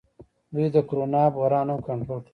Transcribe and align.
دوی 0.53 0.67
د 0.75 0.77
کرونا 0.89 1.23
بحران 1.35 1.67
هم 1.71 1.79
کنټرول 1.87 2.19
کړ. 2.25 2.29